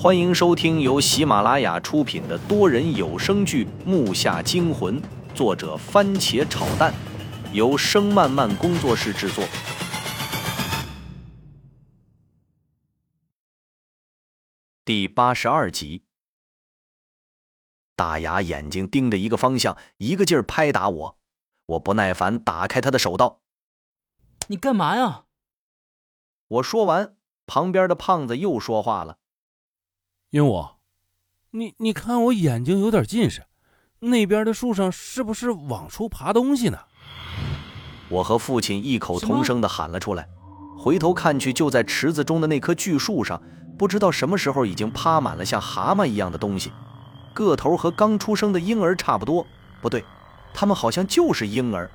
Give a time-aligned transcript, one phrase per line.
[0.00, 5.02] 欢迎收听由喜马拉雅出品的多人有声剧《木下惊魂》，
[5.34, 6.94] 作者番茄炒蛋，
[7.52, 9.44] 由声漫漫工作室制作。
[14.84, 16.04] 第八十二集，
[17.96, 21.18] 大牙眼睛盯着一个方向，一个劲儿拍打我。
[21.66, 23.40] 我不耐烦，打开他的手道
[24.46, 25.24] ：“你干嘛呀？”
[26.46, 27.16] 我说完，
[27.48, 29.17] 旁边的胖子又说话了。
[30.30, 30.72] 鹦鹉，
[31.52, 33.44] 你你看我眼睛有点近视，
[34.00, 36.78] 那边的树上是不是往出爬东西呢？
[38.10, 40.28] 我和父亲异口同声的喊了出来，
[40.78, 43.42] 回头看去，就在池子中的那棵巨树上，
[43.78, 46.70] 不知道什么时候已经趴满了像蛤蟆一样的东西，
[47.32, 49.46] 个头和刚出生的婴儿差不多，
[49.80, 50.04] 不对，
[50.52, 51.90] 他们好像就是婴儿。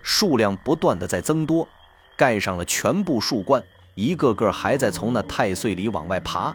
[0.00, 1.66] 数量不断的在增多，
[2.16, 3.64] 盖上了全部树冠，
[3.96, 6.54] 一个个还在从那太岁里往外爬。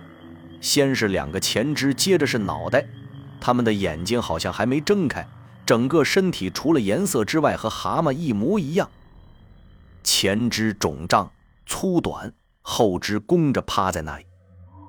[0.62, 2.85] 先是两个前肢，接着是脑袋，
[3.41, 5.27] 他们的眼睛好像还没睁开，
[5.66, 8.90] 整个身体除了颜色之外和蛤蟆一模一样。
[10.04, 11.32] 前肢肿胀
[11.66, 14.26] 粗短，后肢弓着趴在那里，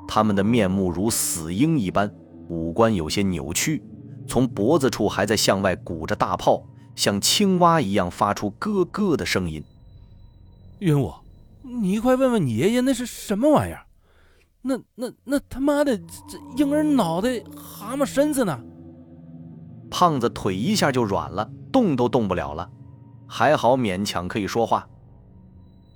[0.06, 2.14] 他们的面目如死婴一般，
[2.48, 3.82] 五官有些扭曲，
[4.28, 9.64] 从脖子处还在向外鼓着大泡，像青蛙一样发出咯咯的声音。
[10.80, 11.14] 云武，
[11.62, 13.86] 你快问问你爷爷那是什么玩意儿？
[14.62, 18.58] 那那那他妈的，这婴儿脑袋，蛤蟆身子呢？
[19.90, 22.70] 胖子腿一下就软了，动都动不了了，
[23.26, 24.88] 还好勉强可以说话。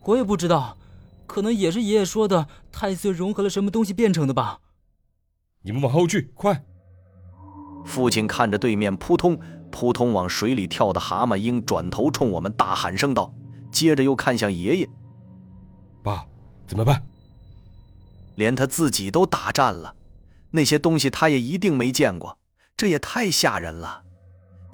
[0.05, 0.77] 我也不知道，
[1.27, 4.59] 可能也是爷爷说的太岁融合了什么东西变成的吧。
[5.62, 6.64] 你们往后去，快！
[7.84, 9.39] 父亲看着对面扑通
[9.70, 13.33] 扑通往水里跳的蛤蟆鹰，转头冲我们大喊声道，
[13.70, 14.89] 接着又看向爷爷
[16.03, 16.27] ：“爸，
[16.67, 17.00] 怎么办？”
[18.37, 19.97] 连他自己都打颤了，
[20.53, 22.39] 那些东西他也一定没见过，
[22.77, 24.05] 这也太吓人了。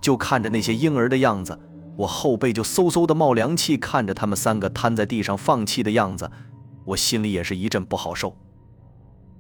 [0.00, 1.58] 就看着那些婴儿的样子，
[1.96, 3.76] 我后背就嗖嗖的冒凉气。
[3.78, 6.30] 看着他们三个瘫在地上放弃的样子，
[6.84, 8.36] 我心里也是一阵不好受。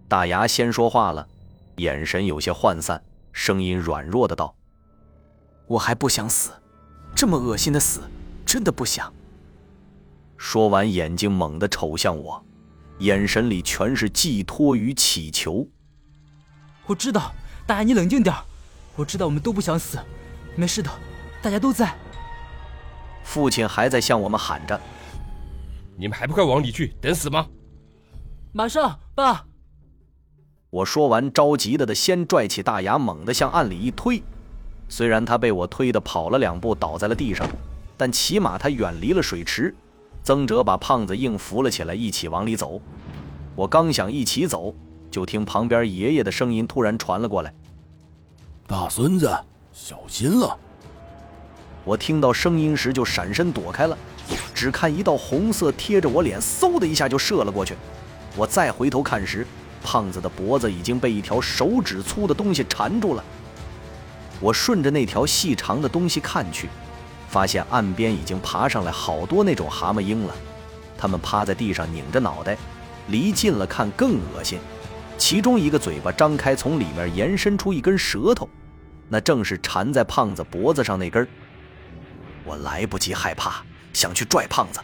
[0.08, 1.26] 大牙先说话了，
[1.76, 3.02] 眼神有些涣散，
[3.32, 4.54] 声音软弱的道
[5.66, 6.52] ：“我还不想死，
[7.14, 8.02] 这么恶心的死，
[8.46, 9.12] 真的不想。”
[10.36, 12.44] 说完，眼睛猛地瞅向我。
[13.02, 15.66] 眼神里全是寄托与祈求。
[16.86, 17.34] 我知道，
[17.66, 18.34] 大爷你冷静点
[18.94, 19.98] 我知道我们都不想死，
[20.54, 20.90] 没事的，
[21.42, 21.92] 大家都在。
[23.24, 24.80] 父亲还在向我们喊着
[25.98, 27.48] ：“你们还不快往里去，等死吗？”
[28.54, 29.46] 马上，爸。
[30.70, 34.22] 我说完，着急的的先拽起大牙，猛地向岸里一推。
[34.88, 37.48] 虽然他被我推的跑了两步，倒在了地上，
[37.96, 39.74] 但起码他远离了水池。
[40.24, 42.80] 曾哲把胖子硬扶了起来，一起往里走。
[43.56, 44.72] 我刚想一起走，
[45.10, 47.52] 就听旁边爷爷的声音突然传了过来
[48.68, 49.36] ：“大孙子，
[49.72, 50.56] 小心了！”
[51.84, 53.98] 我听到声音时就闪身躲开了，
[54.54, 57.74] 只看一道红色贴着我脸，嗖的一下就射了过去。
[58.36, 59.44] 我再回头看时，
[59.82, 63.24] 胖子的脖子已经被一条手指粗的东西缠住了。
[64.40, 66.68] 我顺着那条细长的东西看去。
[67.32, 70.34] 发现岸边已经爬上来好多那种蛤蟆鹰了，
[70.98, 72.58] 它们趴在地上拧着脑袋，
[73.08, 74.58] 离近了看更恶心。
[75.16, 78.46] 其中一个嘴巴张开，从里面延伸出一根舌头，
[79.08, 81.26] 那正是缠在胖子脖子上那根。
[82.44, 83.62] 我来不及害怕，
[83.94, 84.78] 想去拽胖子，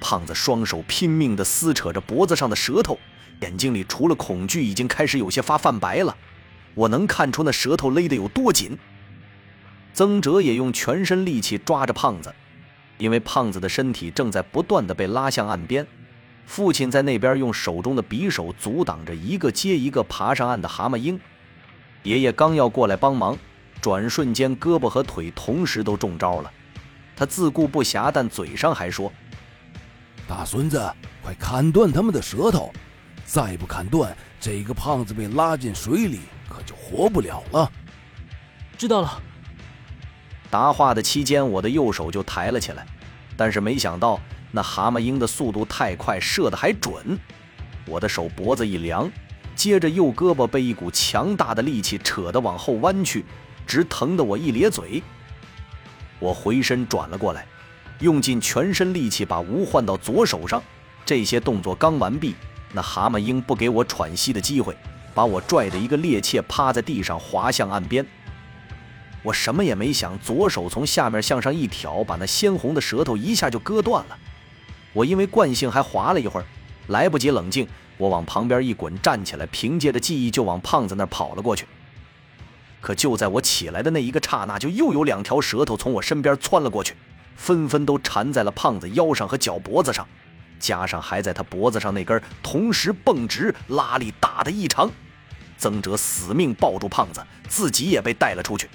[0.00, 2.98] 胖子双手拼命地撕扯着脖子上的舌头，
[3.42, 6.16] 眼睛里除了恐惧，已经开始有些发泛白了。
[6.74, 8.76] 我能看出那舌头勒得有多紧。
[9.96, 12.30] 曾哲也用全身力气抓着胖子，
[12.98, 15.86] 因为胖子的身体正在不断的被拉向岸边。
[16.44, 21.18] 父亲在那边用手中的匕首阻挡着一个接一个爬上岸的蛤蟆鹰。
[22.02, 23.38] 爷爷刚要过来帮忙，
[23.80, 26.52] 转瞬间胳膊和腿同时都中招了。
[27.16, 29.10] 他自顾不暇，但嘴上还说
[30.28, 30.78] ：“大孙子，
[31.22, 32.70] 快砍断他们的舌头！
[33.24, 36.20] 再不砍断，这个胖子被拉进水里，
[36.50, 37.72] 可就活不了了。”
[38.76, 39.22] 知道了。
[40.50, 42.86] 答话的期间，我的右手就抬了起来，
[43.36, 44.20] 但是没想到
[44.52, 47.18] 那蛤蟆鹰的速度太快，射得还准。
[47.86, 49.10] 我的手脖子一凉，
[49.54, 53.24] 接着右胳膊被一股强大的力气扯得往后弯去，
[53.66, 55.02] 直疼得我一咧嘴。
[56.18, 57.46] 我回身转了过来，
[58.00, 60.62] 用尽全身力气把吴换到左手上。
[61.04, 62.34] 这些动作刚完毕，
[62.72, 64.76] 那蛤蟆鹰不给我喘息的机会，
[65.14, 68.04] 把我拽得一个趔趄，趴在地上滑向岸边。
[69.22, 74.16] 我什么也没想，左手从下面向上一挑，把那鲜红的舌头一下就割断了。
[74.92, 76.46] 我因为惯性还滑了一会儿，
[76.86, 77.66] 来不及冷静，
[77.96, 81.66] 我往旁边一滚，站起来，凭借着记忆就往胖子那儿跑了过去。
[82.80, 86.94] 可就在我起来的那一个刹那，就又有两条舌头从我身边窜了过去，
[87.34, 90.06] 纷纷都缠在了胖子腰上和脚脖子上，
[90.60, 94.88] 加上还在他脖子上那根同时蹦直，拉力大的异常。
[95.58, 98.68] 曾哲死命抱住胖子，自己也被带了出去。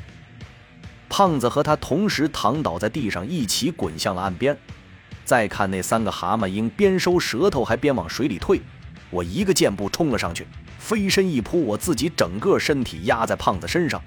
[1.12, 4.58] 胖子和他同时躺倒在地上，一起滚向了岸边。
[5.26, 8.62] 再看那三个蛤蟆鹰，边收舌头还边往水里退。
[9.10, 10.48] 我一个箭步冲了上去，
[10.80, 14.02] 飞身一扑，我自己整个身体压在胖子身上。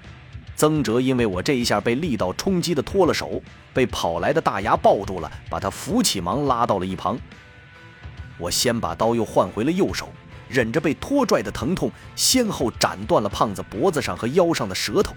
[0.55, 3.39] 曾哲因为我这一下被力道冲击的脱了手，
[3.71, 7.19] 被跑来的大牙抱住了，把他扶起，忙拉到了一旁。
[8.39, 10.09] 我先把刀又换回了右手，
[10.49, 15.13] 忍着被拖拽的疼痛，先后斩断了胖子脖子上和腰上的舌头。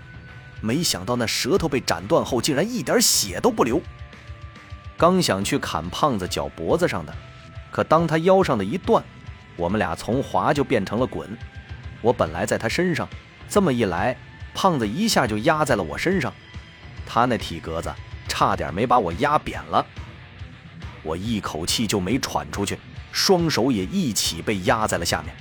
[0.60, 3.80] 没想到那舌头被斩断后，竟然一点血都不流。
[4.96, 7.14] 刚想去砍胖子脚脖子上的，
[7.70, 9.02] 可当他腰上的一断。
[9.56, 11.36] 我们俩从滑就变成了滚，
[12.00, 13.08] 我本来在他身上，
[13.48, 14.16] 这么一来，
[14.54, 16.32] 胖子一下就压在了我身上，
[17.04, 17.92] 他那体格子
[18.28, 19.84] 差点没把我压扁了，
[21.02, 22.78] 我一口气就没喘出去，
[23.10, 25.34] 双手也一起被压在了下面，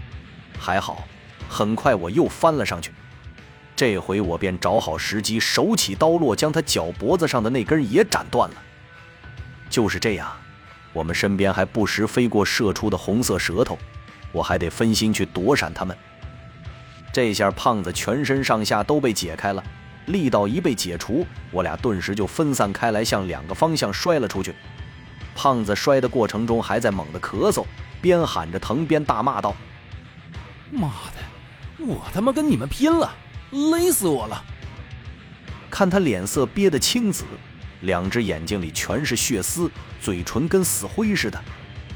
[0.60, 1.08] 还好，
[1.48, 2.92] 很快我又翻了上去，
[3.78, 8.56] 这回我便找好时机，手起刀落，将他脚脖子上的那根也斩断了，
[9.70, 10.28] 就是这样，
[10.94, 13.78] 我们身边还不时飞过射出的红色舌头。
[14.32, 15.96] 我还得分心去躲闪他们。
[17.14, 19.64] 这下胖子全身上下都被解开了，
[20.08, 24.56] 力道一被解除，我俩顿时就分散开来，向两个方向摔了出去。
[25.36, 27.64] 胖子摔的过程中还在猛地咳嗽，
[28.02, 29.56] 边喊着疼边大骂道
[30.74, 33.16] ：“妈的，我他妈跟你们拼了，
[33.52, 34.44] 勒死我了！”
[35.70, 37.26] 看他脸色憋得青紫，
[37.82, 39.70] 两只眼睛里全是血丝，
[40.02, 41.40] 嘴唇跟死灰似的。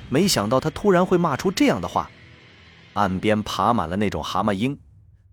[0.09, 2.09] 没想到他突然会骂出这样的话。
[2.93, 4.77] 岸边爬满了那种蛤蟆鹰，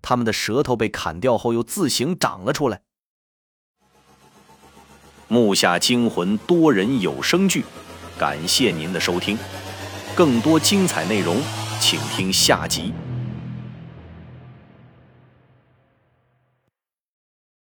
[0.01, 2.81] 它们的舌头被砍掉后又自行长了出来。
[5.27, 7.65] 木下惊魂多人有声剧，
[8.17, 9.37] 感谢您的收听，
[10.15, 11.41] 更多精彩内容，
[11.81, 12.93] 请听下集。